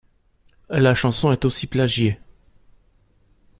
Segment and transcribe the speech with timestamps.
[0.71, 2.17] La chanson est aussi plagiée.